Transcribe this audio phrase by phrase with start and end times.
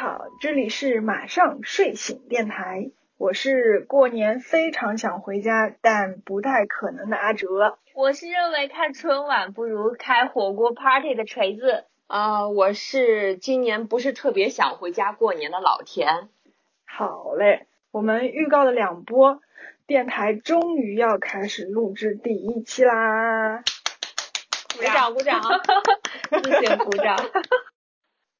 [0.00, 16.28] 好，这里是马上睡醒电台，我是过年非常想回家但不太可能的阿哲，我是认为看春晚不如开火锅 party 的锤子，啊，我是今年不是特别想回家过年的老田。
[16.86, 19.40] 好嘞，我们预告了两波，
[19.88, 23.64] 电台终于要开始录制第一期啦！
[24.78, 25.42] 鼓掌鼓掌，
[26.40, 27.16] 自行鼓掌。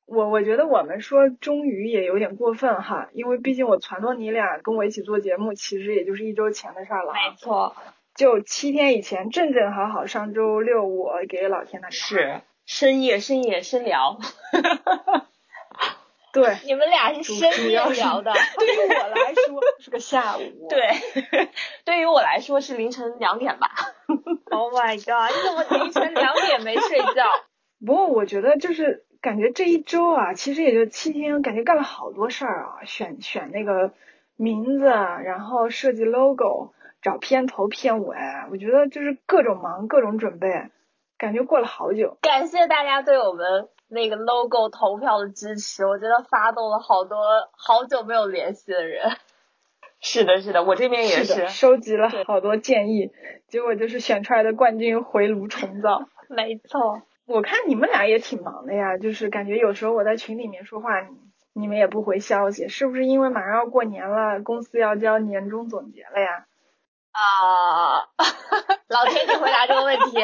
[0.08, 7.12] 我我觉得我们说终于也有点过分哈，因为毕竟我撺掇你俩跟我一起做节目，其实也就是一周前的事儿了。
[7.12, 7.76] 没错，
[8.14, 12.08] 就七天以前，正正好好上周六我给老天打电话。
[12.08, 14.18] 是深夜深夜深聊。
[16.32, 18.32] 对，你们俩是深夜聊的。
[18.58, 20.68] 对于我来说 是个下午。
[20.68, 20.90] 对，
[21.84, 23.70] 对于我来说是凌晨两点吧。
[24.50, 25.34] Oh my god！
[25.34, 27.24] 你怎么凌晨两点没睡觉？
[27.84, 33.92] 不过我觉得就是感觉这一周啊，其实也就七天，感觉干了好多事儿啊，选选那个
[34.36, 38.16] 名字，然后设计 logo，找片头片尾，
[38.50, 40.70] 我觉得就是各种忙，各种准备，
[41.18, 42.16] 感觉过了好久。
[42.22, 47.18] 感谢大家对我们那个 logo 投票的支持，我觉得发动了好多
[47.56, 49.10] 好久没有联系的人。
[50.00, 53.10] 是的，是的，我这边也是收集了好多建议，
[53.48, 56.06] 结果就是选出来的冠军回炉重造。
[56.28, 57.02] 没错。
[57.28, 61.06] 我看你们俩也挺忙的呀，就是感觉有时候我在群里面说话，
[61.52, 66.46] 你们也不回消息，是不是因为马上要过年了，公司要交年终总结了呀？
[67.12, 68.08] 啊，
[68.88, 70.16] 老天，你回答这个问题。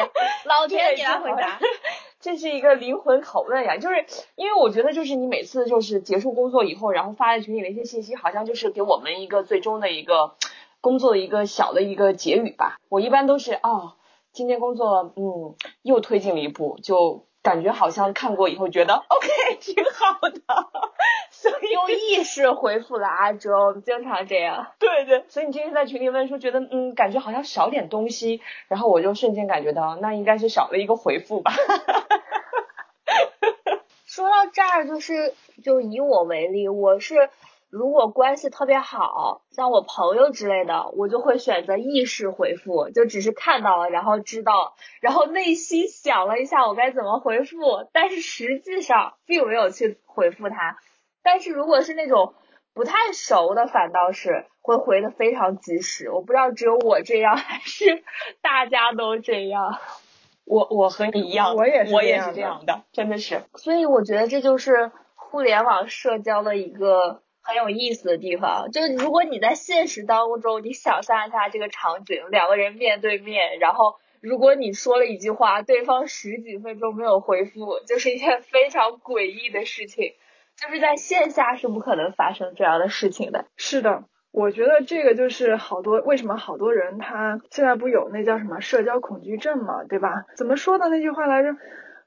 [0.45, 1.59] 老天，你来回答。
[2.19, 4.03] 这是一个灵魂拷问呀，就是
[4.35, 10.35] 因为我觉得，就是你每次就是结束工作以后，然后发在群里的一些信息，好像就是给我们一个最终的一个
[10.81, 12.77] 工作的一个小的一个结语吧。
[12.89, 13.93] 我一般都是哦。
[14.35, 19.29] 今天工作，嗯，又推进了一步，就感觉好像看过以后觉得 OK
[19.61, 20.41] 挺好的，
[21.31, 24.73] 所以用意识回复了阿哲，我们经常这样。
[24.77, 31.53] 对对，所以你今天在群里问说觉得嗯，感觉好像少点东西，然后我就瞬间感觉到那应该是少了一个回复吧。
[34.05, 37.29] 说到这儿，就是就以我为例，我是。
[37.69, 50.77] 如果关系特别好，像我朋友之类的，我就会选择意识回复，就只是看到了，然后知道，然后内心想了一下我该怎么回复，但是实际上并没有去回复他。
[51.21, 52.33] 但是如果是那种
[52.73, 56.09] 不太熟的，反倒是会回的非常及时。
[56.09, 58.03] 我不知道只有我这样，还是
[58.41, 59.79] 大家都这样。
[60.45, 63.41] 我我和你一样，我也是我也是这样的，真的是。
[63.55, 67.21] 所以我觉得这就是互联网社交的一个。
[67.45, 80.13] 很有意思的地方，就是如果你在现实当中，你想象一下这个场景，两个人面对面，然后如果你说了一句话，对方十几分钟没有回复，就是一件非常诡异的事情，
[80.59, 83.45] 就是在线下是不可能发生这样的事情的。
[83.57, 90.25] 是的，我觉得这个就是好多为什么好多人他现在不有那叫什么社交恐惧症嘛，对吧？
[90.35, 91.55] 怎么说的那句话来着？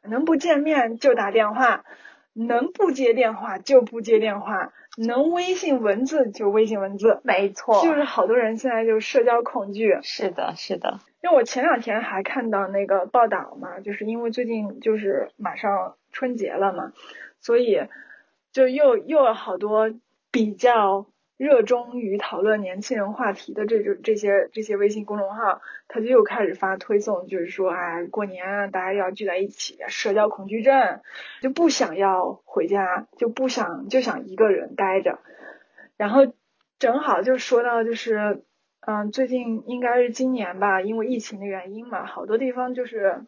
[0.02, 1.84] 能不见面就打电话，
[2.32, 4.72] 能不接电话就不接电话。
[4.98, 9.98] 能微信文字就微信文字，没错，就是好多人现在就社交恐惧。
[10.02, 10.98] 是的，是的。
[11.22, 16.92] 因为我前两天还看到那个报道嘛，就是因为最近就是马上春节了嘛，
[17.40, 17.80] 所以
[18.52, 19.92] 就又又有好多
[20.30, 21.06] 比较。
[21.38, 31.00] 热衷于讨论年轻人话题的这种这些这些微信公众号，他就又开始发推送，就是说，哎，过年大家要聚在一起，社交恐惧症，
[31.40, 35.20] 就不想要回家，就不想就想一个人待着。
[35.96, 36.32] 然后
[36.80, 38.42] 正好就说到，就是
[38.80, 43.22] 嗯，最近应该是今年吧，因为疫情的原因嘛，好多地方就是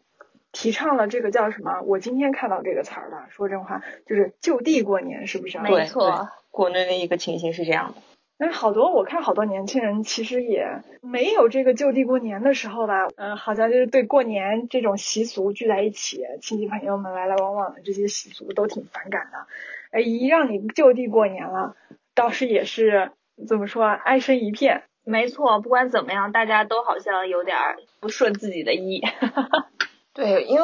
[0.51, 1.81] 提倡了这个叫什么？
[1.85, 5.59] 我今天看到这个词儿了，说真话，就是就地过年，是不是？
[5.59, 6.29] 没错。
[6.49, 8.01] 国内的一个情形是这样的，
[8.37, 19.47] 但是好多我看好多年轻人其实也没有这个就地过年的时候吧，嗯，好像就是对过年这种习俗聚在一起，亲戚朋友们来来往往的这些习俗都挺反感的，
[19.91, 21.77] 哎，一让你就地过年了，
[22.13, 23.11] 倒是也是
[23.47, 24.83] 怎么说哀声一片。
[25.03, 27.57] 没错，不管怎么样，大家都好像有点
[27.99, 29.01] 不顺自己的意。
[30.13, 30.63] 对，因为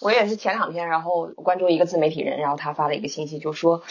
[0.00, 3.82] 我也是前两天，然后关注一个自媒体人，然后他发了一个信息，就说。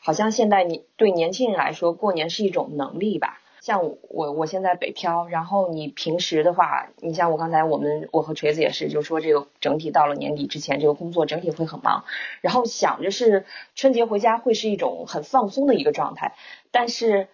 [0.00, 3.40] 好像现在你对年轻人来说，过年是一种能力吧？
[3.60, 12.04] 像我，我现在北漂，然后你平时的话，你像我刚才我们我和锤子也是，就说这个整体到了年底之前，这个工作整体会很忙，
[12.40, 16.34] 然后想着是春节回家会是一种很放松的一个状态，
[16.70, 17.28] 但是。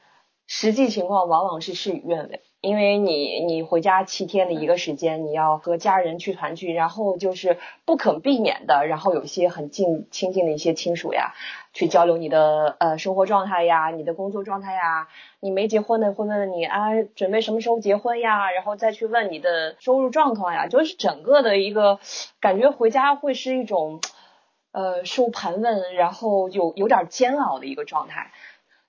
[0.48, 2.42] 实际情况往往是事与愿违。
[2.62, 11.34] 因为你你回家七天的一个时间，你要和家人去团聚，然后就是不可避免的，然后有一些很近亲近的一些亲属呀，
[11.72, 15.08] 去交流你的呃生活状态呀，你的工作状态呀。
[15.40, 18.52] 你没结婚的会问你啊，准备什么时候结婚呀？
[18.52, 21.98] 然后再去问你的收入状况呀，就是整个的一个
[22.40, 24.00] 感觉回家会是一种
[24.70, 28.30] 呃受盘问，然后有有点煎熬的一个状态。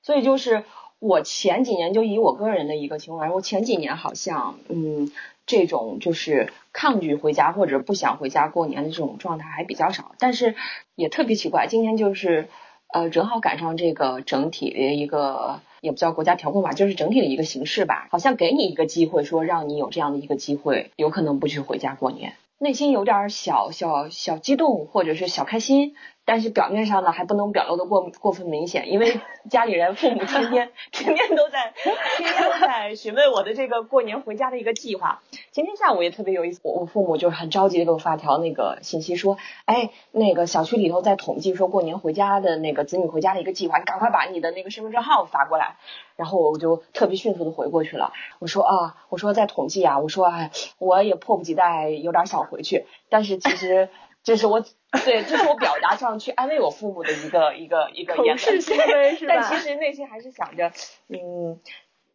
[0.03, 0.63] 所以就是。
[1.03, 5.11] 我前几年就以我个人的一个情况，我前几年好像，嗯，
[5.45, 10.55] 这种就是抗拒回家或者不想回家过年的这种状态还比较少，但是
[10.95, 12.47] 也特别奇怪，今天就是，
[12.93, 25.95] 呃，正好赶上这个整体的一个，也不叫国家调控吧，就是整体的一个形势吧，好像给你一个机会，说让你有这样的一个机会，有可能不去回家过年，内心有点小小小激动或者是小开心。
[26.25, 35.21] 但是表面上呢，还不能表露的过过分明显，因为家里人父母天天 天天都在天天都在询问我的这个过年回家的一个计划。
[35.51, 45.75] 今天下午也特别有意思，我我父母就很着急的给我发条那个信息说，哎，那个小区里头在统计说过年回家的那个子女回家的一个计划，你赶快把你的那个身份证号发过来。
[46.15, 53.89] 然后我就特别迅速的回过去了，我说啊，我说在统计啊，我说哎，我也迫不及待，有点想回去，但是其实。
[54.23, 54.61] 这是我
[55.03, 58.83] 对，这是我表达上去安慰我父母的一个一个一个言是吧？
[59.27, 60.71] 但其实内心还是想着，
[61.09, 61.59] 嗯，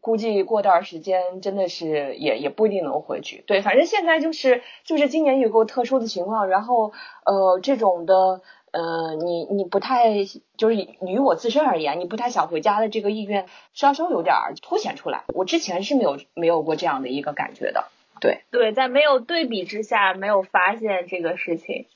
[0.01, 3.45] 估计过段时间真的是也也不一定能回去。
[3.47, 6.93] 对，反正现在就是就是今年有个特殊的情况，然后
[7.27, 8.41] 呃这种的
[8.71, 10.25] 呃你你不太
[10.57, 15.25] 就是于我自身而言，你不太想回家的这个意愿稍稍有点凸显出来。
[15.35, 17.85] 我之前是没有没有过这样的一个感觉的。
[18.21, 21.87] 对对，在没有对比之下，没有发现这个事情。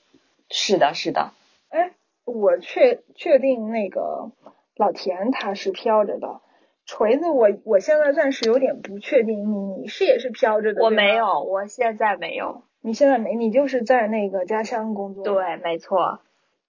[0.52, 1.32] 是的，是的。
[1.70, 1.90] 哎，
[2.25, 4.31] 我确确定那个
[4.76, 6.40] 老田他是飘着的，
[6.87, 10.82] 锤子我我现在暂时有点不确定，你你是也是飘着的？
[10.84, 12.62] 我没有，我现在没有。
[12.82, 15.25] 你现在没，你就是在那个家乡工作。
[15.25, 16.20] 对，没错。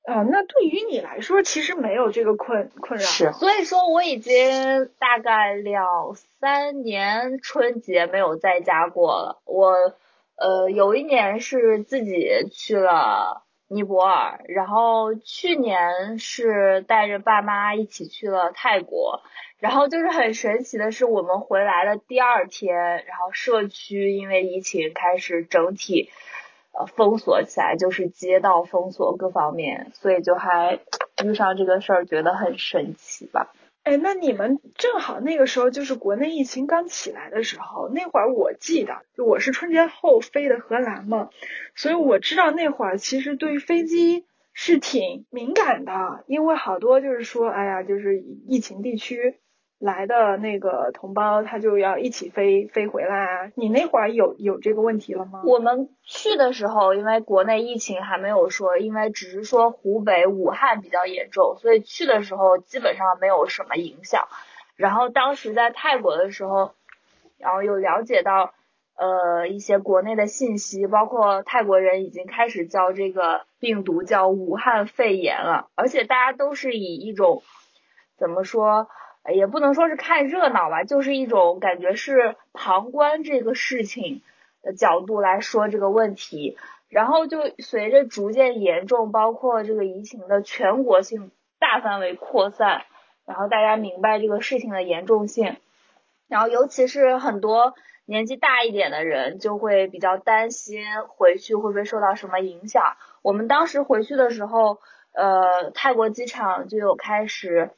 [0.03, 3.05] 啊，那对于你来说，其实没有这个困困扰。
[3.05, 3.31] 是。
[3.31, 9.41] 所以说，我已经大概两三年春节没有在家过了。
[9.45, 9.93] 我
[10.35, 13.42] 呃，有一年是自己去了。
[13.73, 19.21] 尼泊尔，然后去年是带着爸妈一起去了泰国，
[19.59, 26.11] 然后就是很神奇的是，我们回来的第二天，然后社区因为疫情开始整体
[26.71, 30.79] 呃封锁起来，就是街道封锁各方面，所以就还
[31.23, 33.53] 遇上这个事儿，觉得很神奇吧。
[33.83, 41.29] 哎，那你们正好那个时候就是国内疫情刚起来的时候，那会儿我记得，就我是春节后飞的荷兰嘛，
[41.75, 49.35] 所以我知道那会儿其实对飞机是挺敏感的，因为好多就是说，哎呀，就是疫情地区。
[49.83, 53.51] 来的那个同胞，他就要一起飞飞回来啊！
[53.53, 55.41] 你那会儿有有这个问题了吗？
[55.43, 64.29] 我们去的时候，因为国内疫情还没有说，因为只是说湖北武汉比较严重，所以去的时候基本上没有什么影响。
[64.77, 66.71] 然后当时在泰国的时候，
[67.37, 68.53] 然后有了解到
[68.95, 77.43] 呃一些国内的信息，包括泰国人已经开始叫这个病毒叫武汉肺炎了，而且大家都是以一种
[78.17, 78.87] 怎么说？
[79.31, 84.21] 也不能说是看热闹吧，就是一种感觉是旁观这个事情
[84.61, 86.57] 的角度来说这个问题，
[86.89, 92.83] 然后就随着逐渐严重，包括这个疫情的全国性大范围扩散，
[93.25, 95.55] 然后大家明白这个事情的严重性，
[96.27, 102.97] 然后尤其是很多年纪大一点的人就会比较担心回去会不会受到什么影响。
[103.21, 104.79] 我们当时回去的时候，
[105.13, 107.71] 呃，泰国机场就有开始。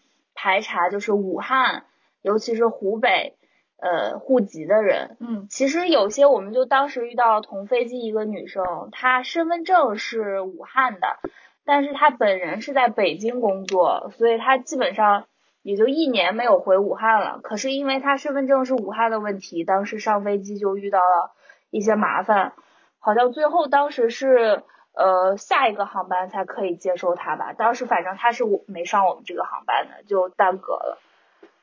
[0.46, 1.86] 排查就是武汉，
[2.22, 3.36] 尤其是湖北，
[3.78, 5.18] 呃，户籍的人。
[5.20, 11.18] 嗯，其实有些我们就当时遇到同飞机一个女生，她身份证是武汉的，
[11.66, 15.26] 但是她本人是在北京工作，所以她基本上
[15.64, 17.40] 也就一年没有回武汉了。
[17.42, 21.34] 可是因为她身份证是武汉的问题，当时上飞机就遇到了
[21.72, 22.54] 一些麻烦，
[23.00, 24.62] 好像最后当时是。
[24.96, 27.54] 呃，下一个航班才可以接收他吧。
[27.54, 31.00] 当时反正他是我没上我们这个航班的，就耽搁了，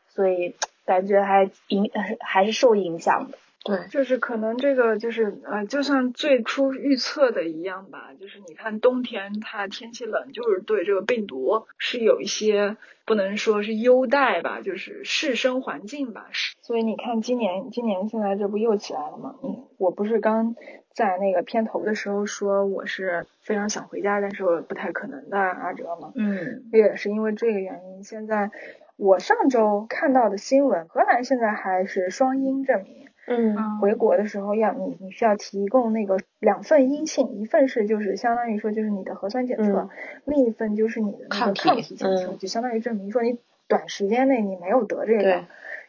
[0.08, 3.38] 所以感觉还影 还是受影响的。
[3.64, 16.26] 对，就是可能这个就是呃，就像最初预测的一样吧，就是你看冬天它天气冷，就是对这个病毒是有一些不能说是优待吧，就是适生环境吧。
[16.61, 19.37] 所以你看今年今年现在这不又起来了吗？
[19.45, 20.57] 嗯，我不是刚
[20.92, 26.12] 在那个片头的时候说我是非常想回家，但是我不太可能的阿哲吗？
[26.16, 28.50] 嗯，也是因为这个原因，现在。
[28.99, 33.01] 我上周看到的新闻，荷兰现在还是双阴证明。
[33.26, 33.79] 嗯。
[33.81, 39.88] 回国的时候要你你需要提供那个两份阴性，一份是就是相当于说就是你的核酸检测，嗯。
[40.25, 42.38] 另一份就是你的那个抗体检测，嗯。
[42.38, 43.38] 就相当于证明说你
[43.69, 45.45] 短时间内你没有得这个对。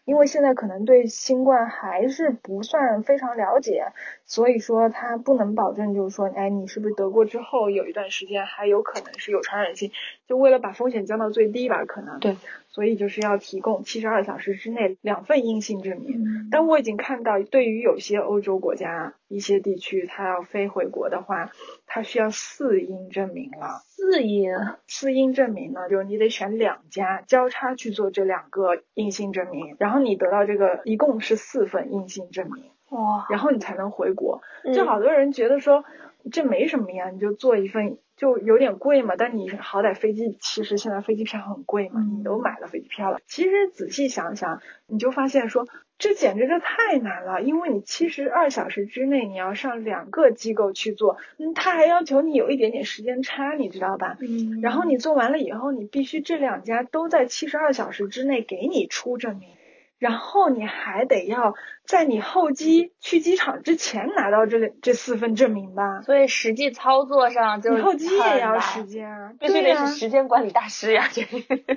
[0.05, 3.85] 因为现在可能对新冠还是不算非常了解，
[4.25, 9.91] 所以说它不能保证就是说，哎，你是不是得过之后有一段时间还有可能是有传染性，
[10.33, 12.19] 就为了把风险降到最低吧，可能。
[12.19, 12.35] 对。
[12.69, 16.23] 所以就是要提供七十二小时之内两份阴性证明。
[16.23, 21.51] 嗯但我已经看到，对于有些欧洲国家、一些地区，他要飞回国的话，
[21.85, 23.83] 他需要四阴证明了。
[23.85, 24.49] 四阴，
[24.87, 34.41] 四阴证明呢，就是你得选两家交叉去做这两个阴性证明，然后你得到这个一共是四份阴性证明，哇，然后你才能回国。
[34.63, 35.83] 嗯就好多人觉得说
[36.31, 54.17] 这没什么呀，你就做一份就有点贵嘛，但你好歹飞机其实现在飞机票很贵嘛，嗯你都买了飞机票了，其实仔细想想，你就发现说这简直就太难了，因为你七十二小时之内你要上两个机构去做，嗯，他还要求你有一点点时间差，你知道吧？
[54.21, 59.49] 嗯然后你做完了以后，你必须这两家都在七十二小时之内给你出证明，
[60.03, 61.55] 然后你还得要
[61.85, 66.01] 在你候机去机场之前拿到这这四份证明吧？
[66.01, 71.23] 所以实际操作上就是候机也要时间啊，必须得是时间管理大师呀，这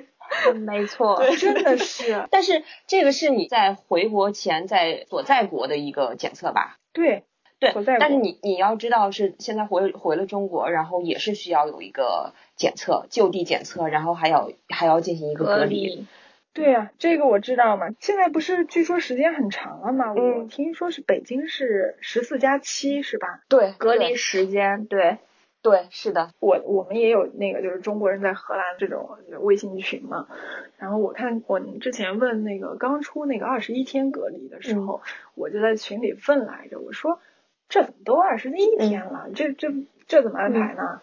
[0.59, 6.79] 没错，真的是 但是这个是你在回国前在所在国的一个检测吧？
[6.91, 7.23] 对
[7.59, 16.05] 对但是你你要知道是现在回回了中国，然后也是需要有一个检测，就地检测，然后还要还要进行一个隔隔离。
[16.57, 17.87] 离，对呀、这个我知道嘛。
[17.99, 20.13] 现在不是据说时间很长了嘛？
[20.13, 23.41] 我嗯听说是北京是十四加七是吧？
[23.47, 25.17] 对，隔离时间，对，
[25.61, 30.27] 对，是的，我我们也有那个就是中国人在荷兰这种微信群嘛，
[30.77, 35.01] 然后我看我之前问那个刚出那个二十一天隔离的时候，
[35.35, 37.19] 我就在群里问来着，我说
[37.69, 39.73] 这怎么都二十一天了，这这
[40.07, 41.01] 这怎么安排呢？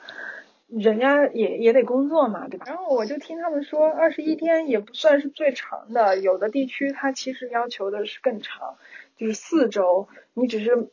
[0.79, 2.67] 人家也也得工作嘛，对吧？
[2.67, 8.77] 然后我就听他们说，二十一天也不算是最长的，有的地区它其实要求的是更长，
[9.17, 10.89] 就是四周，你只是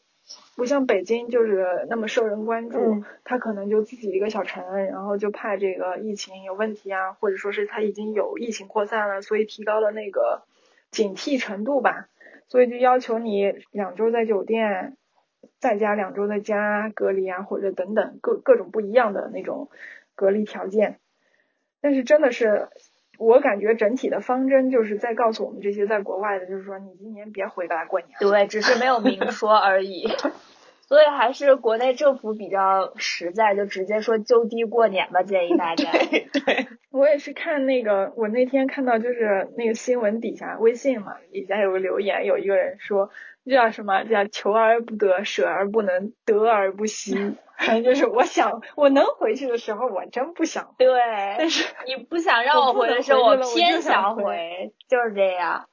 [0.55, 10.43] 不像北京就是那么受人关注，嗯他可能就自己一个小城，然后就怕这个疫情有问题啊，或者说是他已经有疫情扩散了，所以提高了那个
[10.91, 12.07] 警惕程度吧，
[12.47, 14.95] 所以就要求你两周在酒店，
[15.61, 19.69] 再加两周的家隔离啊，或者等等各各种不一样的那种
[20.15, 20.97] 隔离条件。
[21.79, 22.67] 但是真的是，
[23.19, 28.09] 我感觉整体的方针就是在告诉我们这些在国外的，就是说你今年别回来过年。
[28.19, 30.07] 对，只是没有明说而已。
[30.91, 35.89] 所以还是国内政府比较实在，就直接说就地过年吧，建议大家。
[35.89, 43.09] 对，我也是看那个，我那天看到就是那个新闻底下微信嘛，底下有个留言，有一个人说
[43.45, 44.03] 这叫什么？
[44.03, 47.37] 这叫求而不得，舍而不能，得而不惜。
[47.57, 50.75] 反正就是我想我能回去的时候，我真不想。
[50.77, 50.89] 对，
[51.37, 55.69] 但是你不想让我回的时候，我偏想回，就是这样。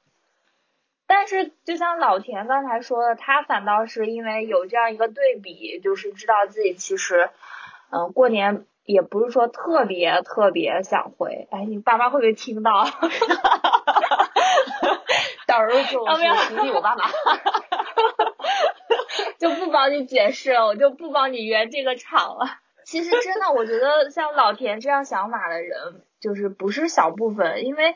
[1.11, 7.31] 但是，就像老田刚才说的，他反倒是因为有这样一个对比，就是知道自己其实，
[7.91, 11.47] 嗯，过年也不是说特别特别想回。
[11.49, 12.85] 哎，你爸妈会不会听到？
[15.47, 17.05] 到时候就要不要是提醒我爸妈。
[19.39, 22.45] 就不帮你解释了，我就不帮你圆这个场了。
[22.85, 27.95] 其实真的，我觉得像老田这样想法的人，就是不是小部分，因为，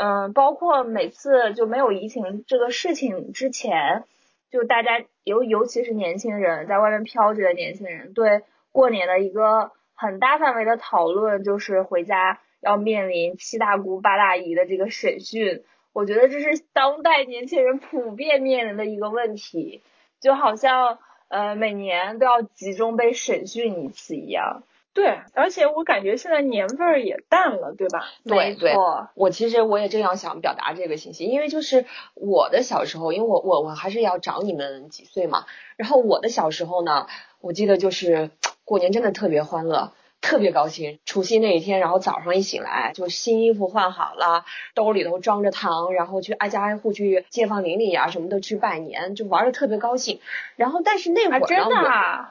[0.00, 4.04] 嗯、包括每次就没有疫情这个事情之前，
[4.48, 15.64] 就大家尤尤其是年轻人在外面飘着的年轻人，对过年的一个很大范围的讨论，就是回家要面临七大姑八大姨的这个审讯。
[15.92, 19.82] 我觉得这是当代年轻人普遍面临的一个问题。
[20.20, 24.62] 就好像呃每年都要集中被审讯一次一样。
[24.94, 28.04] 对，而且我感觉现在年味儿也淡了，对吧？
[28.24, 35.44] 对对没错，我其实我也正要想表达这个信息，因为就是我的小时候，因为我我我还是要长你们几岁嘛。
[35.76, 37.06] 然后我的小时候呢，
[37.40, 38.30] 我记得就是
[38.64, 40.98] 过年真的特别欢乐，特别高兴。
[41.04, 50.18] 除夕那一天，然后早上一醒来，就新衣服换好了，兜里头装着糖，然后去挨家挨户去街坊邻里啊什么的去拜年，就玩的特别高兴。
[50.56, 52.28] 然后但是那会儿呢，啊真的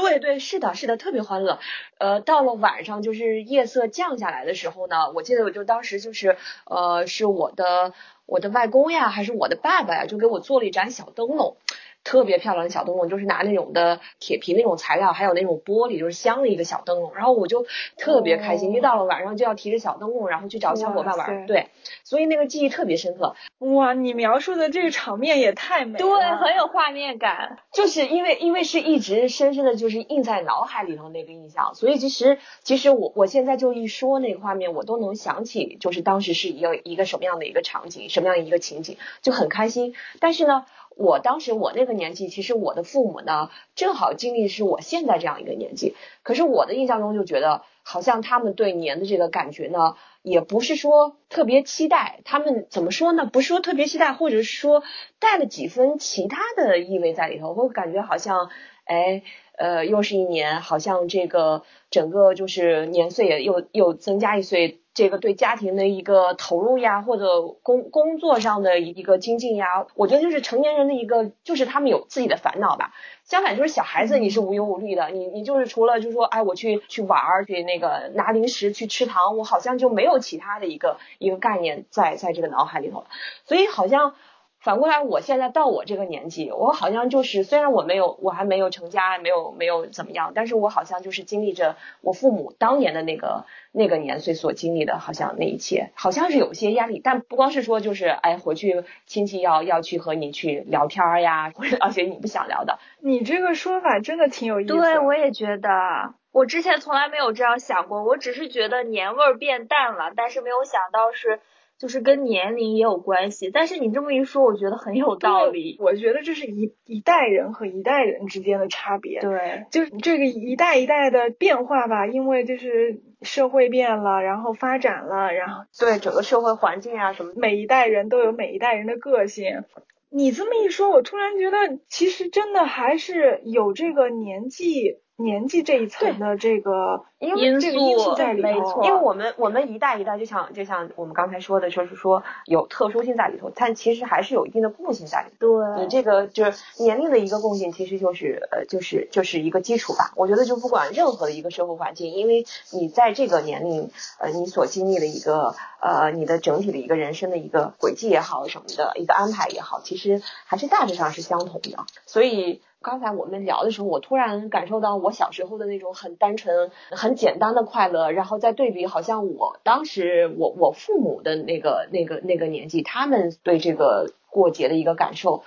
[0.00, 1.58] 对对，是的，是的，特别欢乐。
[1.98, 7.92] 呃，到了晚上，就是夜色降下来的时候呢，我记得我就当时就是，呃，是我的
[8.24, 11.56] 我的外公呀，还是我的爸爸呀，就给我做了一盏小灯笼。
[12.02, 17.66] 特别漂亮的小灯笼，就是拿那种的铁皮那种材料，还有那种玻璃，就是镶了一个小灯笼，然后我就
[17.96, 21.68] 特别开心，一到了晚上就要提着小灯笼，然后去找小伙伴玩，对，
[22.04, 23.34] 所以那个记忆特别深刻。
[23.58, 39.94] 哇，你描述的这个场面也太美了，对，很有画面感，就是因为因为是一直深深的就是印在脑海里头那个印象，所以其实其实我我现在就一说那个画面，我都能想起，就是当时是一个一个什么样的一个场景，什么样的一个情景，就很开心。
[40.18, 40.64] 但是呢。
[40.96, 45.94] 我当时我那个年纪，其实我的父母呢，正好经历是我现在这样一个年纪。
[46.22, 52.20] 可是我的印象中就觉得，好像他们对年的这个感觉呢，也不是说特别期待。
[52.24, 53.24] 他们怎么说呢？
[53.24, 54.82] 不是说特别期待，或者是说
[55.18, 58.50] 带了几分其他的意味在里头，会感觉好像，
[58.84, 59.22] 哎，
[59.56, 64.79] 呃，又是一年，好像这个整个就是年岁也又又增加一岁。
[64.92, 72.92] 这个对家庭的一个投入呀，或者工工作上的一个精进呀，我觉得就是成年人的一个，就是他们有自己的烦恼吧。
[73.24, 83.06] 相反，就是小孩子你是无忧无虑的，你你就是除了就是说，哎，我去去玩儿，去那个拿零食，去吃糖，我好像就没有其他的一个一个概念在在这个脑海里头了。
[83.44, 84.14] 所以好像。
[84.60, 104.74] 反过来，我现在到我这个年纪，我好像就是虽然我没有，我还没有成家，没有没有怎么样，但是我好像就是经历着我父母当年的那个那个年岁所经历的，好像那一切，好像是有些压力，但不光是说就是哎回去亲戚要要去和你去聊天呀，或者 而且你不想聊的，你这个说法真的挺有意思。
[104.74, 111.40] 对，我也觉得，我之前从来没有这样想过，我只是觉得年味儿变淡了，但是没有想到是。
[111.80, 115.78] 就是跟年龄也有关系，但是你这么一说，我觉得很有道理。
[115.80, 119.20] 我觉得这是一一代人和一代人之间的差别。
[119.20, 129.64] 对，就是这个一代一代的变化吧，因为就是社会变了，然后发展了，然后对整个社会环境啊什么，每一代人都有每一代人的个性。
[130.10, 134.98] 你这么一说，我突然觉得其实真的还是有这个年纪。
[135.22, 145.60] 年纪这一层的这个因素在里头，因为我们我们一代一代就像就像我们刚才说的，就是说有特殊性在里头，但其实还是有一定的共性在里头。
[145.60, 146.52] 对，你这个就是
[146.82, 150.12] 年龄的一个共性，其实就是呃就是就是一个基础吧。
[150.16, 162.62] 我觉得就不管任何的一个社会环境，因为你在这个年龄呃你所经历的一个呃你的整体的一个人生的一个轨迹也好什么的一个安排也好，其实还是大致上是相同的，所以。
[162.82, 175.42] 刚才我们聊的时候，我突然感受到我小时候的那种很单纯、很简单的快乐，然后再对比，好像我当时我我父母的那个那个那个年纪，他们对这个过节的一个感受，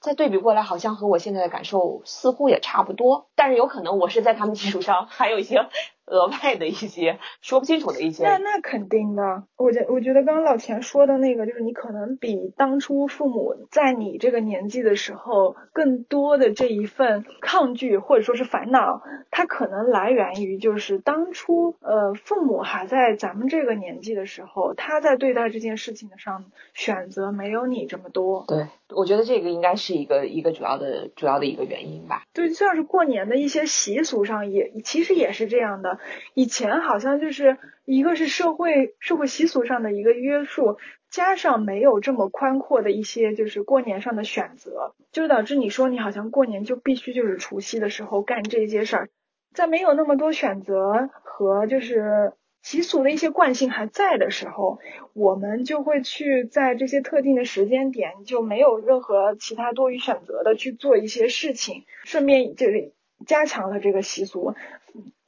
[0.00, 5.66] 再对比过来，好像和我现在的感受似乎也差不多，但是有可能我是在他们基础上还有一些。
[6.06, 9.44] 额外的一些说不清楚的一些，那那肯定的。
[9.56, 28.44] 我觉我觉得刚刚老钱说的那个，就是你可能比当初父母在你这个年纪的时候，更多的这一份抗拒或者说是烦恼，它可能来源于就是当初呃父母还在咱们这个年纪的时候，他在对待这件事情的上选择没有你这么多。
[28.46, 32.22] 对，我觉得这个应该是一个一个主要的主要的一个原因吧。
[32.32, 35.95] 对，像是过年的一些习俗上也其实也是这样的。
[36.34, 40.78] 以前好像就是一个是社会社会习俗上的一个约束，
[41.10, 49.08] 加上没有这么宽阔的一些就是过年上的选择，就导致你说你好像过年就必须就是除夕的时候干这些事儿，
[49.54, 52.32] 在没有那么多选择和就是
[52.62, 54.80] 习俗的一些惯性还在的时候，
[55.12, 62.92] 我们就会去在这些特定的时间点就没有任何其他多余选择的去做一些事情，顺便就是
[63.24, 64.54] 加强了这个习俗。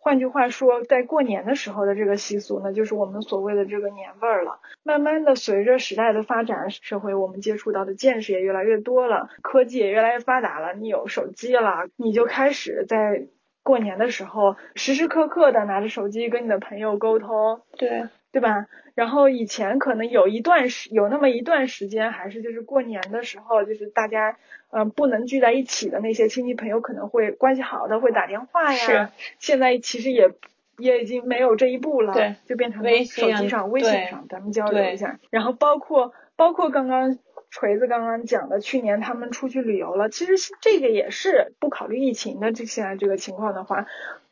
[0.08, 4.58] 换句话说，在过年的时候的这个习俗呢，就是我们所谓的这个年味儿了。
[4.82, 10.72] 慢慢的，随着时代的发展，社会我们接触到的见识也越来越多了，科技也越来越发达了。
[10.72, 13.26] 你有手机了，你就开始在
[13.62, 17.60] 过年的时候时时刻刻的拿着手机跟你的朋友沟通。
[17.76, 18.04] 对。
[18.30, 18.66] 对吧？
[18.94, 24.36] 然后以前可能有一段时有那么一段时间，还是就是过年的时候，就是大家
[24.70, 28.78] 嗯不能聚在一起的那些亲戚朋友，可能会关系好的会打电话呀。
[28.78, 29.08] 是。
[29.38, 30.30] 现在其实也
[30.76, 32.12] 也已经没有这一步了。
[32.12, 32.34] 对。
[32.46, 35.18] 就变成手机上、微信上咱们交流一下。
[35.30, 37.18] 然后包括包括刚刚
[37.50, 43.86] 锤子刚刚讲的，去年他们出去旅游了，其实这个也是不考虑疫情的这现在这个情况的话。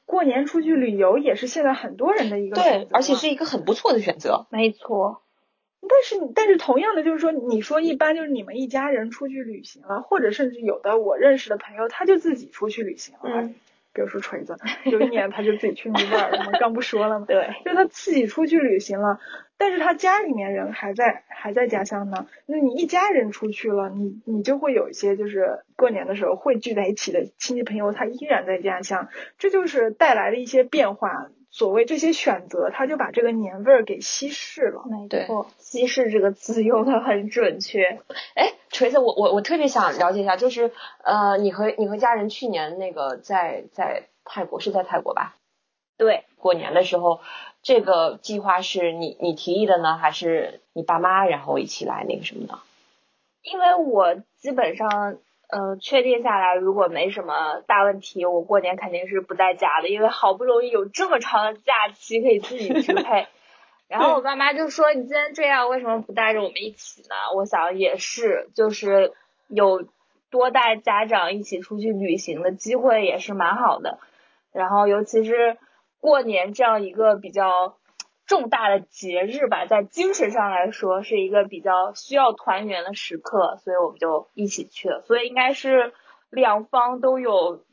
[0.06, 4.46] 过年出去旅游也是现在很多人的一个选择，对，而且是一个很不错的选择。
[4.50, 5.20] 没错，
[5.88, 13.50] 但是但是同样的就是说，你说一般就是你们一家人出去旅行了，或者甚至有的我认识的朋友他就自己出去旅行了，
[13.96, 17.24] 比如说锤子，有一年他就自己去尼泊尔了嘛，刚不说了吗？
[17.26, 19.18] 对，就他自己出去旅行了，
[19.56, 22.26] 但是他家里面人还在还在家乡呢。
[22.44, 31.30] 那你一家人出去了，你你就会有一些就是过年的时候会聚在一起的亲戚朋友，他依然在家乡，这就是带来的一些变化。
[31.56, 34.82] 所谓这些选择，他就把这个年味儿给稀释了。
[34.84, 37.98] 没错，稀释这个词用的很准确。
[38.34, 40.70] 哎，锤子，我我我特别想了解一下，就是
[41.02, 45.34] 呃，你和你和家人去年那个在在泰国是在泰国吧？
[45.96, 47.20] 对，过年的时候，
[47.62, 52.58] 这个计划是你你提议的呢，还是你爸妈然后一起来那个什么的？
[53.40, 55.16] 因为我基本上。
[55.48, 63.26] 呃，确定下来，如果没什么大问题，我过年肯定是不在家的，因为好不容易有这么长的假期可以自己支配。
[63.88, 69.12] 然后我爸妈就说：“你既然这样，为什么不带着我们一起呢？”我想也是，就是
[69.48, 69.86] 有
[70.30, 74.00] 多带家长一起出去旅行的机会也是蛮好的。
[74.52, 75.56] 然后尤其是
[76.00, 77.76] 过年这样一个比较。
[78.26, 85.02] 重大的节日吧，在精神上来说是一个比较需要团圆的时刻，所以我们就一起去了。
[85.06, 85.92] 所以应该是
[86.30, 87.64] 两方都有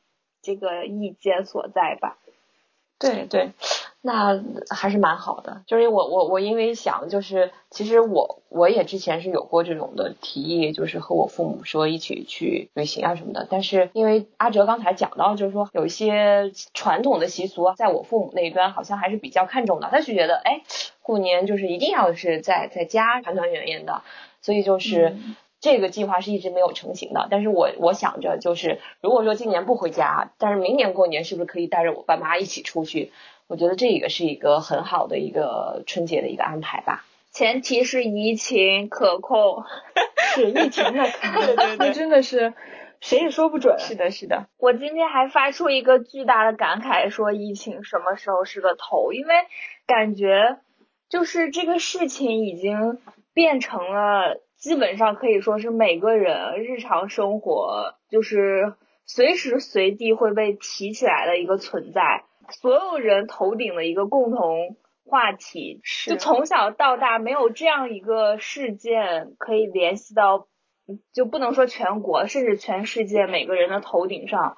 [0.41, 2.17] 这个意见所在吧？
[2.99, 3.51] 对对。
[4.05, 13.47] 那还是蛮好的，就是我我我因为想就是其实我我也之前是有过这种的提议，就是和我父母说一起去旅行啊什么的。
[13.49, 20.63] 但是因为阿哲刚才讲到，就是说有一些传统的习俗，在我父母那一端好像还是比较看重的，他就觉得哎
[21.01, 24.01] 过年就是一定要是在在家团团圆圆的，
[24.41, 25.15] 所以就是
[25.61, 27.29] 这个计划是一直没有成型的。
[27.31, 33.13] 但是我我想着就是如果说今年不回家，但是明年过年是不是可以带着我爸妈一起出去？
[33.47, 39.63] 我觉得这个是一个很好的一个春节的一个安排吧，前提是疫情可控，
[40.35, 41.03] 是疫情的，
[41.35, 42.53] 对对对， 真的是
[43.01, 43.77] 谁也说不准。
[43.79, 44.47] 是的，是的。
[44.57, 49.13] 我今天还发出一个巨大的感慨，说疫情什么时候是个头？
[49.13, 49.33] 因为
[49.85, 50.59] 感觉
[51.09, 52.99] 就是这个事情已经
[53.33, 58.73] 变成了基本上可以说是每个人日常生活就是
[59.05, 62.23] 随时随地会被提起来的一个存在。
[62.51, 64.75] 所有人头顶的一个共同
[65.05, 70.47] 话题，就从小到大没有这样一个事件可以联系到，
[71.13, 74.55] 就不能说全国，甚至全世界每个人的头顶上，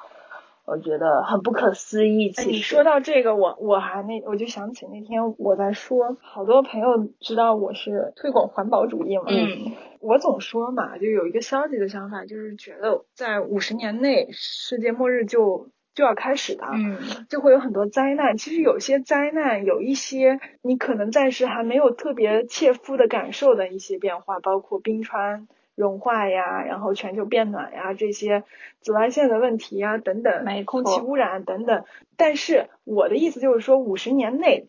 [0.65, 2.31] 我觉得很不可思议。
[2.31, 15.69] 其实你说到这个，我我还那我就想起那天我在说，好多朋友知道我是推广环保主义嘛，嗯，我总说嘛，就有一个消极的想法，就是觉得在五十年内世界末日就。
[15.95, 18.37] 就要开始的，嗯，就会有很多灾难。
[18.37, 28.43] 其实有些灾难，有一些你可能暂时还没有特别切肤的感受的一些变化，包括冰川融化呀，然后全球变暖呀，这些
[28.81, 31.85] 紫外线的问题呀等等，空气污染等等。
[32.17, 34.67] 但是我的意思就是说，五十年内。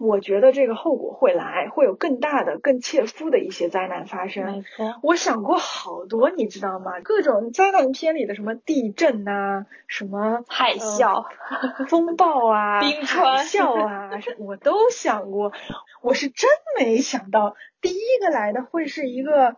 [0.00, 4.44] 我觉得这个后果会来，会有更大的、更切肤的一些灾难发生。
[4.44, 7.00] 没错，我想过好多，你知道吗？
[7.02, 11.26] 各种灾难片里的什么地震呐，什么海啸、
[11.88, 15.52] 风暴啊、冰川、海啸啊， 我都想过。
[16.00, 19.56] 我是真没想到，第一个来的会是一个，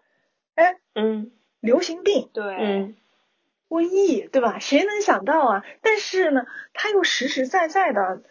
[0.55, 2.97] 哎，嗯，流行病，对，嗯，
[3.69, 4.59] 瘟疫，对吧？
[4.59, 5.65] 谁能想到啊？
[5.83, 8.23] 但是呢，它又实实在在的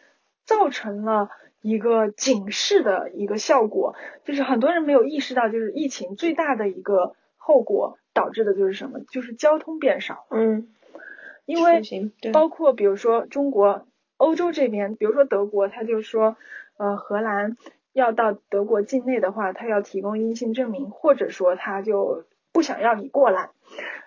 [0.45, 1.30] 造成了。
[1.62, 9.02] 一个警示的一个效果，就是很多人没有意识到，就是疫情最大的一个后果导致的就是什么？
[9.12, 10.26] 就是交通变少。
[10.30, 10.69] 嗯，
[11.45, 11.82] 因为
[12.32, 16.38] 包括比如说中国、欧洲这边，比如说德国，他就说，
[16.78, 17.58] 呃，荷兰
[17.91, 23.50] 要到德国境内的话，他要提供阴性证明，或者说他就不想要你过来，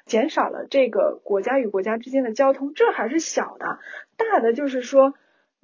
[0.07, 2.73] 减少了这个国家与国家之间的交通。
[2.73, 3.79] 这还是小的，
[4.17, 5.13] 大的就是说。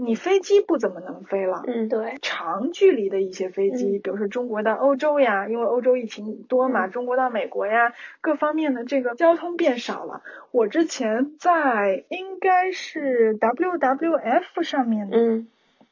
[0.00, 10.22] 你飞机不怎么能飞了，嗯，对，长距离的一些飞机，比如说中国到欧洲呀，因为欧洲疫情多嘛，中国到美国呀，各方面的这个交通变少了。
[10.52, 15.48] 我之前在应该是 WWF 上面，嗯。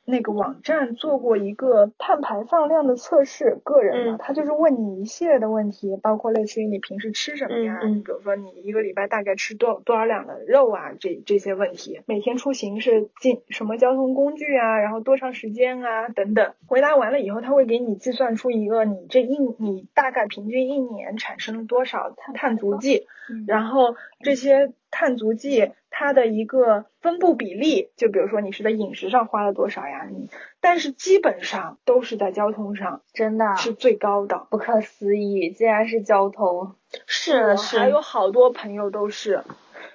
[0.07, 23.07] 那个网站做过一个碳排放量的测试，个人的，他就是问你一系列的问题，包括类似于你平时吃什么呀，比如说你一个礼拜大概吃多多少两的肉啊，这这些问题，每天出行是进什么交通工具啊，然后多长时间啊等等，回答完了以后，他会给你计算出一个你这一你大概平均一年产生了多少碳足迹，
[23.47, 24.73] 然后这些。
[24.89, 30.07] 碳足迹它的一个分布比例，就比如说你是在饮食上花了多少呀？
[30.11, 30.29] 你
[30.61, 36.75] 但是基本上都是在交通上，真的是最高的，不可思议，竟然是交通，
[37.07, 39.43] 是是，还有好多朋友都是。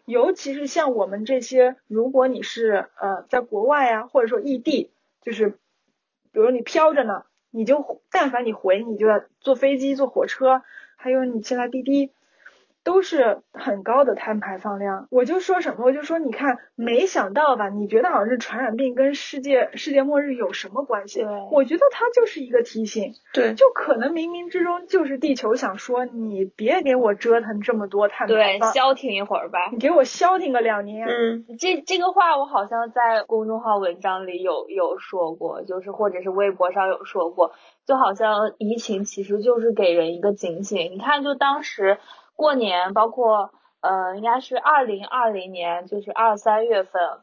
[0.06, 4.90] 尤其是像我们这些，如果你是呃在国外啊，或者说异地，
[5.22, 5.50] 就是
[6.32, 10.64] 比如你飘着呢，你就但凡你回，你就要坐飞机、坐火车，
[10.96, 12.12] 还有你现在滴滴。
[12.84, 17.70] 都是很高的碳排放量，我就说什么，我就说，你看，没想到吧？
[17.70, 21.24] 你觉得好像是传染病跟世界世界末日有什么关系？
[21.52, 31.08] 我觉得它就是一个提醒，对，就可能冥冥之中就是地球想说，你别给我折腾这么多碳排放，对，消停一会儿吧，你给我消停个两年。
[31.08, 37.52] 嗯，这这个话我好像在公众号文章里有有说过，就是或者是微博上有说过，
[37.86, 40.91] 就好像疫情其实就是给人一个警醒。
[40.91, 42.00] 你看，就当时。
[42.41, 43.51] 过年，包括
[43.82, 47.19] 呃，应该是二零二零年，就是二三月份，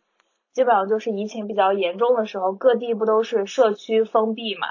[0.52, 4.68] 基本上就是疫情比较严重的时候，各地不都是社区封闭嘛？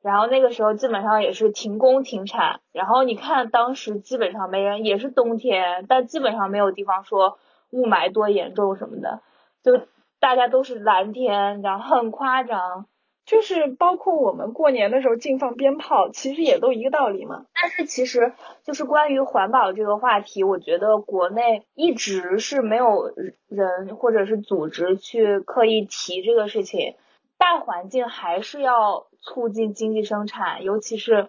[0.00, 2.60] 然后那个时候基本上也是停工停产。
[2.72, 9.20] 然后你看当时基本上没人，也是冬天，但基本上没有地方说雾霾多严重什么的，
[9.62, 9.82] 就
[10.18, 12.86] 大家都是蓝天，然后很夸张。
[13.26, 17.46] 就是包括我们过年的时候禁放鞭炮，其实也都一个道理嘛。
[17.54, 18.32] 但是其实
[18.64, 23.12] 就是关于环保这个话题，我觉得国内一直是没有
[23.48, 26.96] 人或者是组织去刻意提这个事情。
[27.38, 31.28] 大环境还是要促进经济生产，尤其是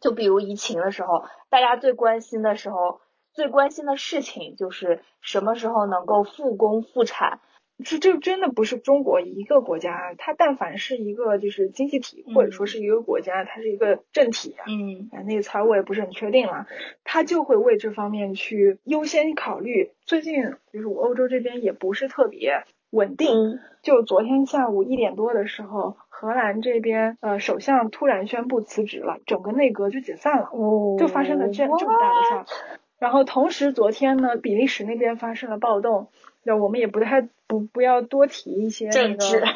[0.00, 3.00] 就比如疫情的时候，大家最关心的时候，
[3.32, 7.40] 最关心的事情就是什么时候能够复工复产。
[7.84, 16.66] 这这真的不是中国一个国家，它但凡是一个就是经济体或者说是一个国家，它是一个政体，嗯，那个词我也不是很确定了，
[17.04, 19.90] 它就会为这方面去优先考虑。
[20.04, 30.48] 最近就是我欧洲这边也不是特别稳定，就昨天下午一点多的时候，荷兰这边呃首相突然宣布辞职了，整个内阁就解散了，
[30.98, 32.46] 就发生了这这么大的事儿。
[32.98, 36.08] 然后同时昨天呢，比利时那边发生了暴动。
[36.48, 39.46] 那我们也不太不不要多提一些那个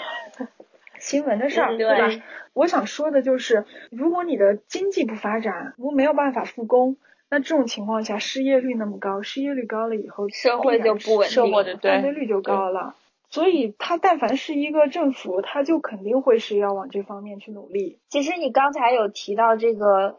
[0.99, 1.87] 新闻的事儿，对
[2.19, 2.25] 吧？
[2.53, 6.97] 我想说的就是，如果你的经济不发展，如果没有办法复工，
[7.31, 11.53] 那这种情况下失业率那么高，失业率高了以后，社会就不稳定，
[11.93, 12.97] 犯罪率就高了。
[13.29, 17.99] 所以，他但凡是一个政府，他就肯定会是要往这方面去努力。
[18.09, 20.19] 其实你刚才有提到这个。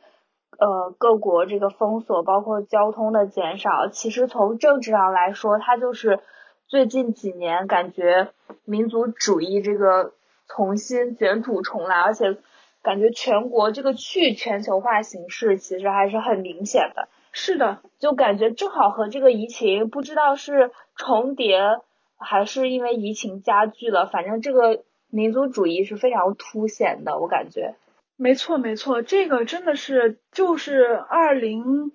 [0.58, 6.20] 呃，各国这个封锁，包括交通的减少，其实从政治上来说，它就是
[6.68, 8.30] 最近几年感觉
[8.66, 10.14] 民族主义这个
[10.48, 12.38] 重新卷土重来，而且
[12.84, 17.08] 感觉全国这个去全球化形势其实还是很明显的。
[17.32, 21.80] 是的，就感觉正好和这个疫情不知道是重叠，
[22.18, 27.76] 还是因为疫情加剧了，反正这个民族主义是非常凸显的，我感觉。
[28.22, 31.92] 没错，没错，这个真的是就是二零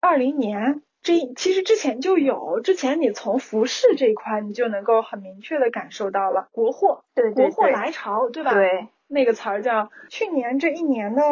[0.00, 8.54] 二零年，这其实之前就有，之前你从服饰这一块，你就能够很明确的感受到了国货，对国货来潮，对吧？
[8.54, 11.22] 对，那个词儿叫去年这一年的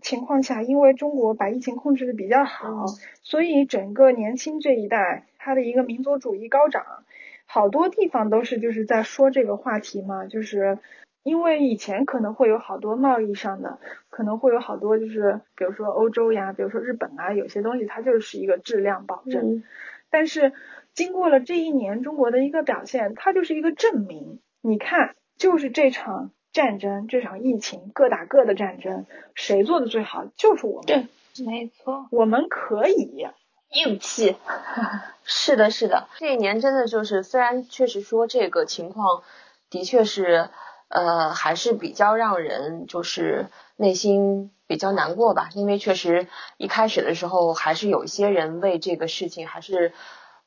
[0.00, 2.86] 情况下，因为中国把疫情控制的比较好，
[3.22, 7.04] 所以整个年轻这一代他的一个民族主义高涨，
[7.44, 10.78] 好多地方都是就是在说这个话题嘛，就是。
[11.24, 13.78] 因为以前可能会有好多贸易上的，
[14.08, 19.62] 可能会有好多就是，比如说欧洲呀，比如说日本啊，有些东西它就是一个质量保证。
[20.10, 20.54] 但是
[20.94, 24.40] 经过了这一年中国的一个表现，它就是一个证明。
[24.62, 29.04] 你看，就是这场战争，这场疫情，各打各的战争，
[29.34, 30.24] 谁做的最好？
[30.36, 30.86] 就是我们。
[30.86, 33.26] 对，没错，我们可以
[33.74, 34.36] 硬气。
[35.24, 39.22] 是的，是的，这一年真的就是，虽然确实说这个情况
[39.68, 40.48] 的确是。
[40.88, 49.92] 呃，还是比较让人就是内心比较难过吧，因为确实一开始的时候还是有一些人为这个事情还是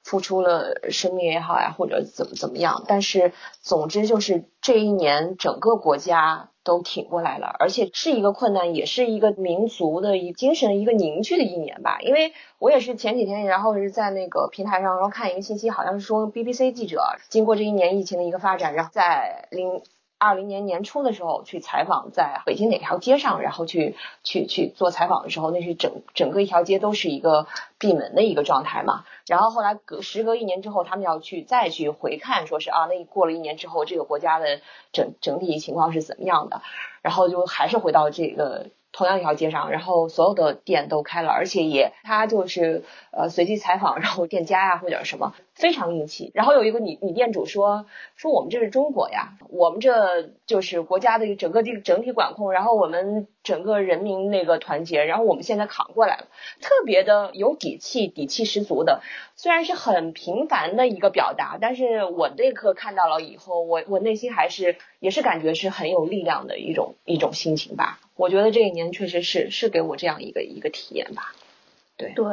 [0.04, 2.84] 付出了生命也好呀，或者怎么怎么样。
[2.88, 11.99] 但是总之就是这一年整个国家都挺过来了，而且是一个困难，也是一个民族的一精神一个凝聚的一年吧。
[12.01, 19.84] 因为我也是前几天，然后是在那个平台上然后看一个信息，好像是说 BBC 记者经过这一年疫情的一个发展，然后在零。
[20.23, 27.47] 二零年年初的时候去采访，在北京哪条街上，然后去去去做采访的时候，那是整整个一条街都是一个
[27.79, 29.03] 闭门的一个状态嘛。
[29.25, 36.62] 然后后来隔时隔一年之后，他们要去再去回看，说是啊，那过了一年之后，这个国家的整整体情况是怎么样的？
[37.01, 38.67] 然后就还是回到这个。
[38.91, 46.32] 同样一条街上，然后所有的店都开了，而且也他就是呃随机采访，然后店家呀或者什么，非常硬气。
[46.34, 56.27] 然后有一个女女店主说说我们这是中国呀，我们这就是国家的整个这个整体管控，然后我们整个人民那个团结，然后我们现在扛过来了，
[56.60, 59.01] 特别的有底气，底气十足的。
[59.36, 67.99] 虽然是很平凡的一个表达，但是我那刻看到了以后，我我内心还是也是感觉是很有力量的一种一种心情吧。
[68.21, 71.34] 我觉得这一年确实是是给我这样一个一个体验吧。
[71.97, 72.23] 对对，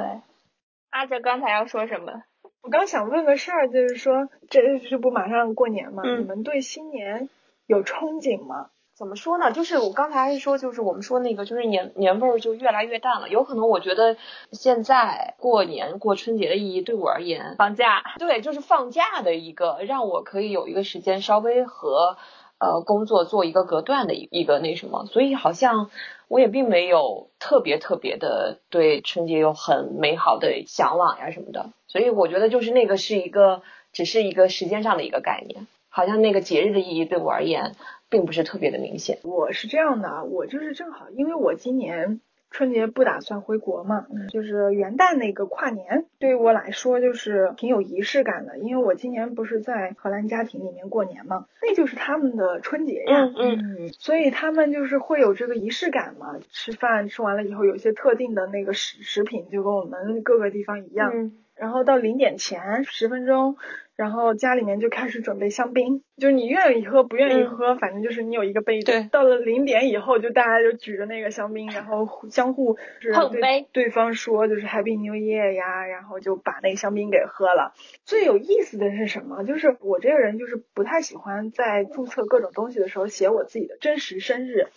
[0.91, 2.25] 阿哲刚才要说什么？
[2.61, 7.31] 我刚想问个事儿，就是说这这不马上过年嘛，嗯你们对新年
[7.67, 8.69] 有憧憬吗？
[8.95, 9.51] 怎么说呢？
[9.53, 13.31] 就是我刚才还是说，就是我们说那个，就是年年味儿就越来越淡了。
[13.31, 14.19] 有可能我觉得
[14.53, 18.03] 现在过年过春节的意义对我而言，放假。
[18.19, 22.19] 对，就是放假的一个，让我可以有一个时间稍微和
[22.59, 25.91] 呃工作做一个隔断的一个那什么，所以好像
[26.29, 37.77] 我也并没有特别特别的对春节有很美好的向往呀什么的，所以我觉得就是那个是一个只是一个时间上的一个概念，好像那个节日的意义对我而言
[38.11, 39.19] 并不是特别的明显。
[39.23, 44.29] 我是这样的，我就是正好，因为我今年春节不打算回国嘛，嗯。
[44.29, 53.89] 就是元旦那个跨年，对于我来说就是挺有仪式感的，因为我今年不是在荷兰家庭里面过年嘛，那就是他们的春节呀，嗯嗯。
[53.99, 61.39] 所以他们就是会有这个仪式感嘛，吃饭吃完了以后有一些特定的那个食食品，就跟我们各个地方一样，嗯。
[61.55, 63.57] 然后到零点前十分钟，
[63.99, 68.93] 然后家里面就开始准备香槟，就是你愿意喝不愿意喝，反正就是你有一个杯子。
[68.93, 77.73] 对到了零点以后，就大家就举着那个香槟，然后互相互是对碰杯对方说就是 Happy New Year 呀，然后就把那个香槟给喝了。
[78.05, 79.43] 最有意思的是什么？
[79.43, 84.69] 就是我这个人就是不太喜欢在注册各种东西的时候写我自己的真实生日，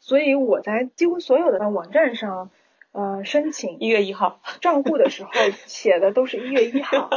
[0.00, 2.50] 所以我在几乎所有的网站上。
[2.96, 5.30] 呃，申请一月一号，账户的时候
[5.66, 7.10] 写的都是一月一号，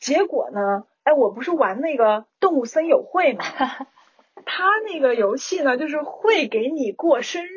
[0.00, 3.44] 结果呢，哎，我不是玩那个动物森友会嘛，
[4.44, 7.48] 他那个游戏呢，就是会给你过生日。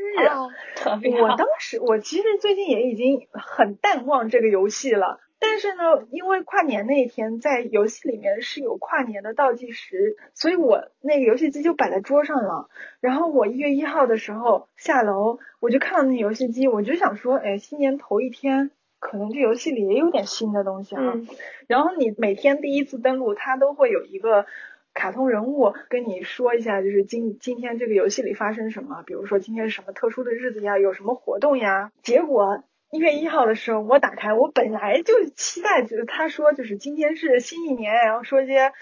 [1.20, 5.20] 我当时，我其实最近也已经很淡忘这个游戏了。
[5.44, 12.70] 但是呢，因为跨年那一天在游戏里面是有跨年的倒计时，所以我那个游戏机就摆在桌上了。
[13.00, 21.02] 然后我一月一号的时候下楼，我就看到那游戏机，我就想说，哎，新年头一天，可能这游戏里也有点新的东西啊。
[21.16, 21.28] 嗯
[21.68, 24.46] 然后你每天第一次登录，它都会有一个
[24.94, 31.92] 卡通人物跟你说一下，就是今今天这个游戏里发生什么，比如说今天是什么特殊的日子呀，有什么活动呀。
[32.04, 38.74] 结果一月一号的时候，我打开，我本来就期待，就是他说就是今天是新一年，然后说一些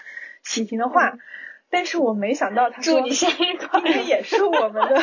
[0.42, 1.14] 喜庆的话。
[1.72, 3.86] 但是我没想到他说祝你生日快乐！
[3.86, 5.00] 今天也是我们的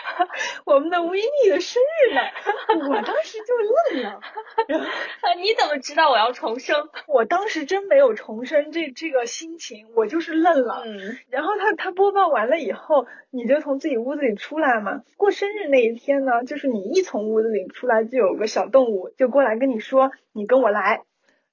[0.64, 2.20] 我们的维尼的生日呢，
[2.88, 3.54] 我当时就
[3.98, 4.18] 愣了。
[4.68, 6.90] 然 后你怎么知道我要重生？
[7.08, 10.82] 我当时真没有重生这这个心情，我就是愣了。
[10.84, 15.02] 嗯，然后他他播报完了以后，你就从自己屋子里出来嘛。
[15.16, 21.02] 过生日那一天呢，就是你一从屋子里出来，就有个小动物就过来跟你说：“你跟我来，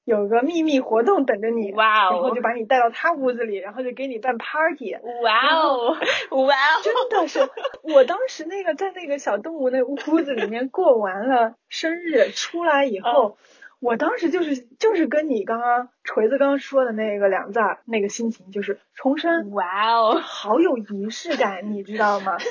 [0.06, 4.96] 有个秘密活动等着你。”哇哦然后就把你带到他屋子里，然后就给你办 party。
[5.24, 5.98] 哇哦，
[6.46, 7.40] 哇哦， 真的是，
[7.82, 13.38] 我当时那个在那个小动物那屋子里面过完了生日，出来以后，
[13.82, 22.38] 我当时就是就是跟你刚刚锤子刚刚说的那个两字儿，那个心情就是重生，哇哦，好有仪式感，你知道吗？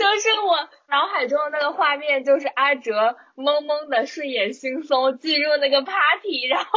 [0.00, 0.56] 就是我
[0.88, 6.70] 脑海中的那个画面，就是阿哲懵懵的睡眼惺忪进入那个 party，然后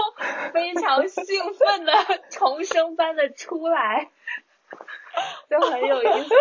[0.54, 1.94] 非常兴奋的
[2.30, 4.10] 重生般的出来，
[5.50, 6.36] 就很有意思。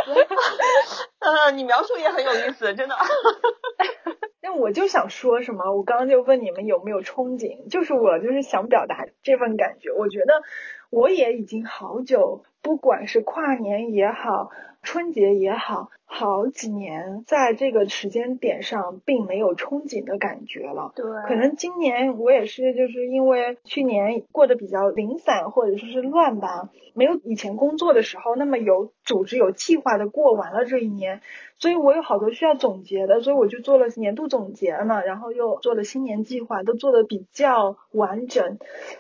[1.21, 2.97] 呃，你描述也很有意思，真的。
[4.42, 9.92] 那我就想说什么，我刚刚就问你们有没有憧憬，就是我就是想表达这份感觉。
[9.92, 10.42] 我觉得
[10.90, 14.51] 我也已经好久，不管是跨年也好，
[14.83, 20.92] 春节也好，好几年在这个时间点上并没有憧憬的感觉了。
[20.97, 31.21] 对，可能今年我也是，就是因为去年过得比较零散或者说是乱吧，没有以前工作的时候那么有组织、有计划的过完了这一年，
[31.59, 38.59] 所以我有好多需要总结的，所以我就做了年度总结嘛，然后又做了新年计划，都做的比较完整，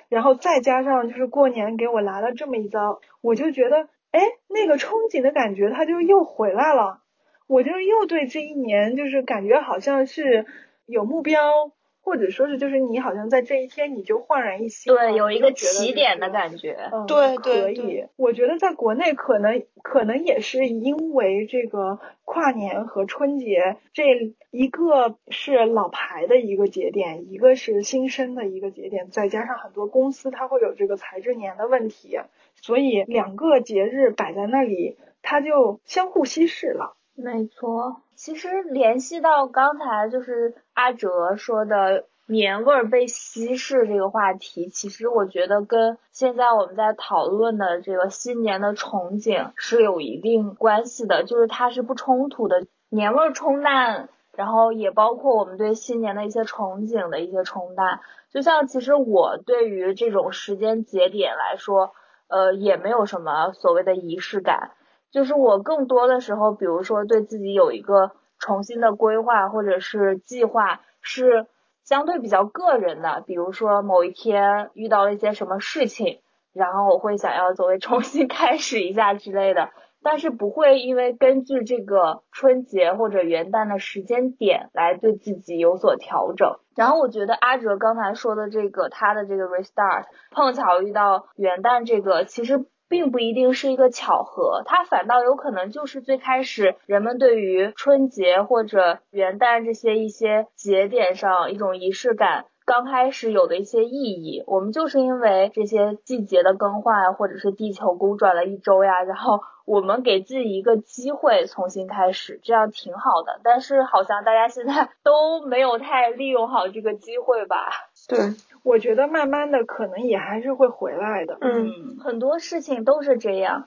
[0.08, 7.00] 然后再加上就是过年给我来了这么一遭，我就觉得，哎，那个憧憬的感觉它就又回来了。
[7.48, 10.46] 我就是又对这一年就是感觉好像是
[10.86, 16.90] 有目标、或者说是就是你好像在这一天你就焕然一新，对，有一个起点的感觉。
[16.92, 18.06] 嗯，对可以。
[18.16, 32.18] 我觉得在国内可能可能也是因为这个跨年和春节这一个是老牌的一个节点，一个是新生的一个节点，再加上很多公司它会有这个财政年的问题，
[32.62, 36.96] 所以两个节日摆在那里，它就相互稀释了。
[37.14, 58.00] 没错，其实联系到刚才就是阿哲说的年味儿被稀释这个话题，其实我觉得跟现在我们在讨论的这个新年的憧憬是有一定关系的，就是它是不冲突的，年味儿冲淡，然后也包括我们对新年的一些憧憬的一些冲淡。
[58.32, 61.92] 就像其实我对于这种时间节点来说，
[62.28, 64.72] 呃，也没有什么所谓的仪式感。
[65.10, 71.46] 就是我更多的时候，比如说对自己有一个重新的规划或者是计划，是
[71.84, 73.22] 相对比较个人的。
[73.26, 76.20] 比如说某一天遇到了一些什么事情，
[76.54, 79.70] 然后我会想要作为 重新开始一下之类的，
[80.02, 86.56] 但是不会因为根据这个春节或者元旦的时间点来对自己有所调整。
[86.74, 92.64] 然后我觉得阿哲刚才说的这个他的这个 restart，碰巧遇到元旦这个，其实。
[92.88, 104.42] 并不一定是一个巧合，它反倒有可能就是最开始人们对于春节或者元旦这些一些节点上一种仪式感刚开始有的一些意义。
[104.46, 113.40] 我们就是因为这些季节的更换，或者是地球公转了一周呀，然后我们给自己一个机会重新开始，这样挺好的。
[113.42, 117.68] 但是好像大家现在都没有太利用好这个机会吧？
[118.08, 118.18] 对。
[118.64, 123.66] 我觉得慢慢的可能也还是会回来的，嗯，很多事情都是这样。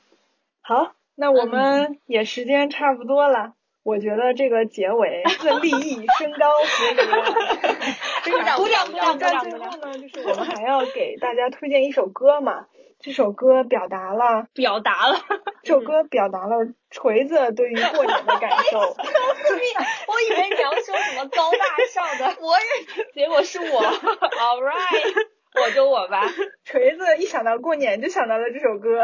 [0.62, 3.56] 好，那我们也时间差不多了，
[3.86, 5.22] 我觉得这个结尾
[5.62, 6.96] 立意升高，所以，
[8.34, 9.44] 鼓掌鼓掌鼓掌鼓掌。
[9.44, 12.66] 最后呢，就是我们还要给大家推荐一首歌嘛。
[13.00, 15.20] 这首歌表达了， 表达了，
[15.62, 16.56] 这首歌表达了
[16.90, 18.80] 锤子对于过年的感受。
[18.80, 21.58] 我以为你要说什么高大
[21.94, 23.84] 上的，我也，结果是我。
[23.84, 26.24] All right，我就我吧。
[26.64, 29.04] 锤子一想到过年就想到了这首歌，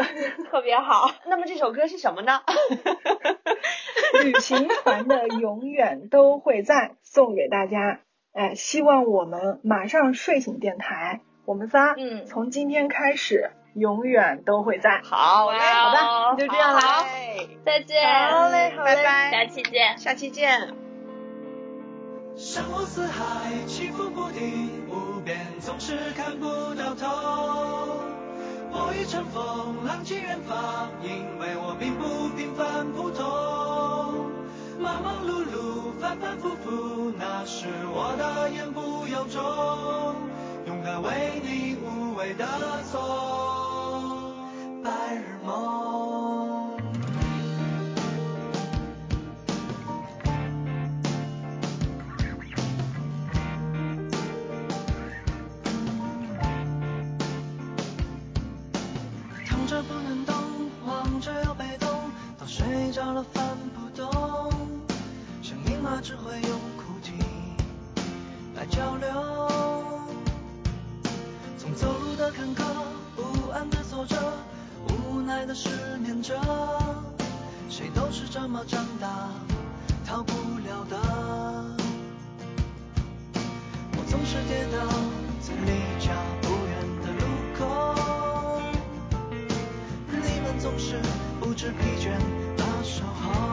[0.50, 1.12] 特别好。
[1.28, 2.42] 那么这首歌是什么呢？
[4.24, 8.00] 旅行团的永远都会在，送给大家。
[8.34, 13.52] 哎，希望我们马上睡醒电台，我们仨，嗯，从今天开始。
[13.74, 15.00] 永远都会在。
[15.02, 17.06] 好嘞，好的，就这样了。
[17.66, 18.04] 再见。
[18.30, 19.32] 好嘞，好嘞，拜拜。
[19.32, 20.74] 下期见，下期见。
[22.36, 24.71] 山河四海，起伏不定，
[25.72, 26.46] 总是看不
[26.76, 27.08] 到头。
[28.74, 33.24] 我欲乘风，浪迹远方，因为我并不平凡普通。
[34.82, 39.42] 忙忙碌碌，反反复复，那是我的言不由衷。
[40.68, 42.46] 勇敢为你无畏的
[42.92, 44.34] 走。
[44.84, 46.51] 白日梦，
[59.72, 60.36] 着不能动，
[60.86, 61.88] 望着又被动，
[62.38, 64.52] 到睡着了翻不动，
[65.42, 67.14] 像鹰马只会用哭啼
[68.54, 69.90] 来交流，
[71.58, 72.64] 从走路的坎坷，
[73.16, 74.18] 不安的走着。
[74.90, 75.70] 无奈的失
[76.00, 76.38] 眠着，
[77.70, 79.30] 谁都是这么长大，
[80.06, 80.34] 逃不
[80.68, 80.98] 了的。
[83.94, 85.31] 我总是跌倒。
[91.62, 92.18] 只疲倦
[92.58, 93.51] 把手好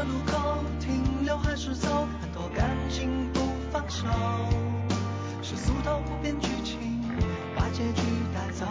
[0.00, 3.40] 的路口停留还是走很多感情不
[3.70, 4.06] 放手
[5.42, 7.02] 是俗套不变剧情
[7.54, 8.02] 把结局
[8.34, 8.64] 带走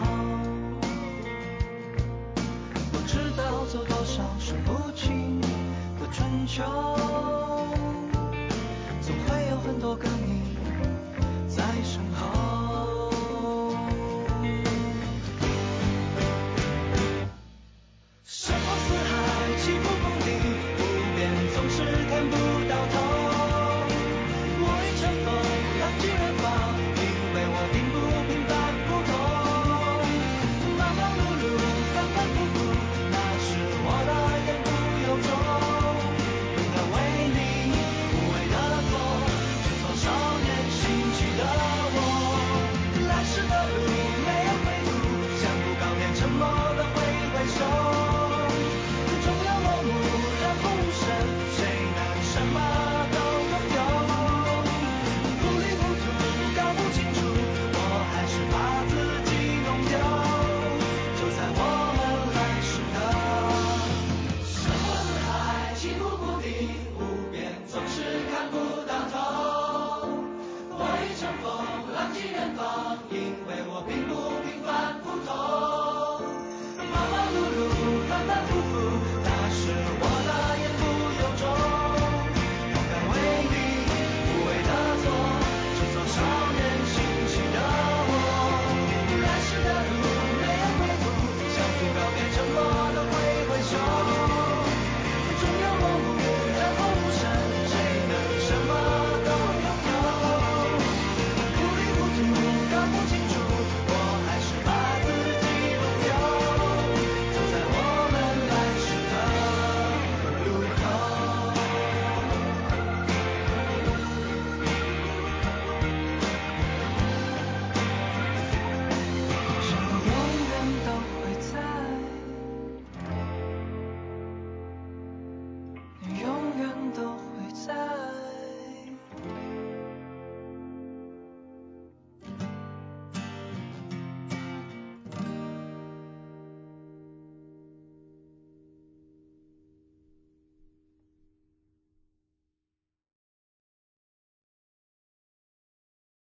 [2.90, 7.39] 不知道走多少数不清的春秋。